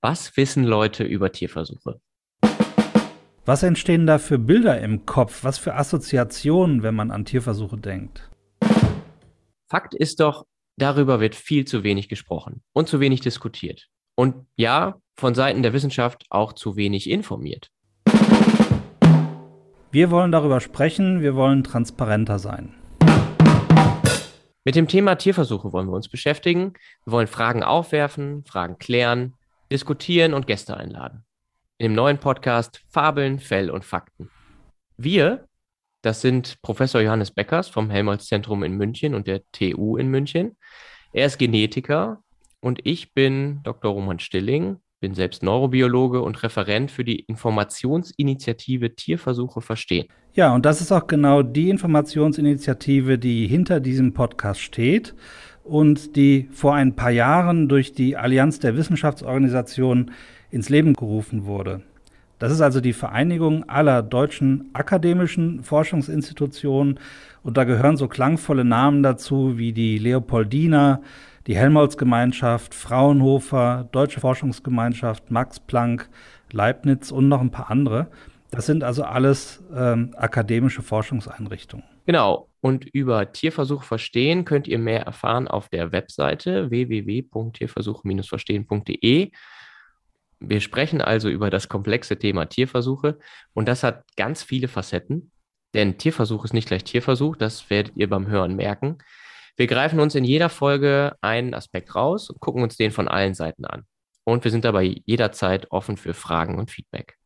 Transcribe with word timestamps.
Was 0.00 0.36
wissen 0.36 0.62
Leute 0.62 1.02
über 1.02 1.32
Tierversuche? 1.32 2.00
Was 3.44 3.64
entstehen 3.64 4.06
da 4.06 4.18
für 4.18 4.38
Bilder 4.38 4.80
im 4.80 5.06
Kopf? 5.06 5.42
Was 5.42 5.58
für 5.58 5.74
Assoziationen, 5.74 6.84
wenn 6.84 6.94
man 6.94 7.10
an 7.10 7.24
Tierversuche 7.24 7.78
denkt? 7.78 8.30
Fakt 9.66 9.94
ist 9.94 10.20
doch, 10.20 10.46
darüber 10.76 11.18
wird 11.18 11.34
viel 11.34 11.64
zu 11.64 11.82
wenig 11.82 12.08
gesprochen 12.08 12.62
und 12.72 12.88
zu 12.88 13.00
wenig 13.00 13.22
diskutiert. 13.22 13.88
Und 14.14 14.46
ja, 14.54 15.00
von 15.16 15.34
Seiten 15.34 15.64
der 15.64 15.72
Wissenschaft 15.72 16.26
auch 16.30 16.52
zu 16.52 16.76
wenig 16.76 17.10
informiert. 17.10 17.72
Wir 19.90 20.12
wollen 20.12 20.30
darüber 20.30 20.60
sprechen, 20.60 21.22
wir 21.22 21.34
wollen 21.34 21.64
transparenter 21.64 22.38
sein. 22.38 22.72
Mit 24.62 24.76
dem 24.76 24.86
Thema 24.86 25.16
Tierversuche 25.16 25.72
wollen 25.72 25.88
wir 25.88 25.96
uns 25.96 26.08
beschäftigen. 26.08 26.74
Wir 27.04 27.14
wollen 27.14 27.26
Fragen 27.26 27.64
aufwerfen, 27.64 28.44
Fragen 28.44 28.78
klären, 28.78 29.34
diskutieren 29.70 30.34
und 30.34 30.46
Gäste 30.46 30.76
einladen. 30.76 31.24
In 31.78 31.84
dem 31.84 31.94
neuen 31.94 32.18
Podcast 32.18 32.82
Fabeln, 32.88 33.38
Fell 33.38 33.70
und 33.70 33.84
Fakten. 33.84 34.30
Wir, 34.96 35.46
das 36.02 36.20
sind 36.20 36.60
Professor 36.62 37.00
Johannes 37.00 37.30
Beckers 37.30 37.68
vom 37.68 37.90
Helmholtz-Zentrum 37.90 38.62
in 38.64 38.76
München 38.76 39.14
und 39.14 39.26
der 39.26 39.42
TU 39.52 39.96
in 39.96 40.08
München. 40.08 40.56
Er 41.12 41.26
ist 41.26 41.38
Genetiker 41.38 42.22
und 42.60 42.80
ich 42.84 43.14
bin 43.14 43.60
Dr. 43.62 43.92
Roman 43.92 44.18
Stilling, 44.18 44.78
bin 45.00 45.14
selbst 45.14 45.42
Neurobiologe 45.42 46.20
und 46.20 46.42
Referent 46.42 46.90
für 46.90 47.04
die 47.04 47.20
Informationsinitiative 47.20 48.96
Tierversuche 48.96 49.60
verstehen. 49.60 50.08
Ja, 50.34 50.54
und 50.54 50.66
das 50.66 50.80
ist 50.80 50.92
auch 50.92 51.06
genau 51.06 51.42
die 51.42 51.70
Informationsinitiative, 51.70 53.18
die 53.18 53.46
hinter 53.46 53.80
diesem 53.80 54.12
Podcast 54.12 54.60
steht 54.60 55.14
und 55.68 56.16
die 56.16 56.48
vor 56.52 56.74
ein 56.74 56.96
paar 56.96 57.10
Jahren 57.10 57.68
durch 57.68 57.92
die 57.92 58.16
Allianz 58.16 58.58
der 58.58 58.76
Wissenschaftsorganisationen 58.76 60.10
ins 60.50 60.68
Leben 60.68 60.94
gerufen 60.94 61.44
wurde. 61.44 61.82
Das 62.38 62.52
ist 62.52 62.60
also 62.60 62.80
die 62.80 62.92
Vereinigung 62.92 63.68
aller 63.68 64.02
deutschen 64.02 64.70
akademischen 64.72 65.62
Forschungsinstitutionen 65.62 67.00
und 67.42 67.56
da 67.56 67.64
gehören 67.64 67.96
so 67.96 68.08
klangvolle 68.08 68.64
Namen 68.64 69.02
dazu 69.02 69.58
wie 69.58 69.72
die 69.72 69.98
Leopoldina, 69.98 71.00
die 71.46 71.56
Helmholtz-Gemeinschaft, 71.56 72.74
Fraunhofer, 72.74 73.88
Deutsche 73.90 74.20
Forschungsgemeinschaft, 74.20 75.30
Max 75.30 75.58
Planck, 75.58 76.08
Leibniz 76.52 77.10
und 77.10 77.28
noch 77.28 77.40
ein 77.40 77.50
paar 77.50 77.70
andere. 77.70 78.08
Das 78.50 78.66
sind 78.66 78.82
also 78.82 79.04
alles 79.04 79.62
ähm, 79.74 80.14
akademische 80.16 80.82
Forschungseinrichtungen. 80.82 81.86
Genau. 82.06 82.48
Und 82.60 82.86
über 82.86 83.32
Tierversuch 83.32 83.82
verstehen 83.82 84.44
könnt 84.44 84.66
ihr 84.66 84.78
mehr 84.78 85.02
erfahren 85.02 85.46
auf 85.46 85.68
der 85.68 85.92
Webseite 85.92 86.70
www.tierversuch-verstehen.de. 86.70 89.30
Wir 90.40 90.60
sprechen 90.60 91.02
also 91.02 91.28
über 91.28 91.50
das 91.50 91.68
komplexe 91.68 92.18
Thema 92.18 92.46
Tierversuche 92.46 93.18
und 93.54 93.68
das 93.68 93.82
hat 93.82 94.04
ganz 94.16 94.42
viele 94.42 94.68
Facetten, 94.68 95.32
denn 95.74 95.98
Tierversuch 95.98 96.44
ist 96.44 96.54
nicht 96.54 96.68
gleich 96.68 96.84
Tierversuch, 96.84 97.36
das 97.36 97.68
werdet 97.70 97.96
ihr 97.96 98.08
beim 98.08 98.28
Hören 98.28 98.56
merken. 98.56 98.98
Wir 99.56 99.66
greifen 99.66 100.00
uns 100.00 100.14
in 100.14 100.24
jeder 100.24 100.48
Folge 100.48 101.16
einen 101.20 101.54
Aspekt 101.54 101.94
raus 101.94 102.30
und 102.30 102.40
gucken 102.40 102.62
uns 102.62 102.76
den 102.76 102.92
von 102.92 103.08
allen 103.08 103.34
Seiten 103.34 103.64
an. 103.64 103.84
Und 104.24 104.44
wir 104.44 104.52
sind 104.52 104.64
dabei 104.64 105.02
jederzeit 105.04 105.70
offen 105.70 105.96
für 105.96 106.14
Fragen 106.14 106.58
und 106.58 106.70
Feedback. 106.70 107.16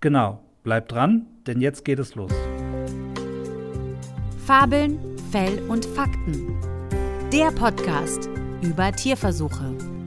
Genau, 0.00 0.47
bleibt 0.68 0.92
dran, 0.92 1.24
denn 1.46 1.62
jetzt 1.62 1.82
geht 1.86 1.98
es 1.98 2.14
los. 2.14 2.30
Fabeln, 4.44 4.98
Fell 5.32 5.62
und 5.66 5.86
Fakten. 5.86 6.58
Der 7.32 7.50
Podcast 7.52 8.28
über 8.60 8.92
Tierversuche. 8.92 9.97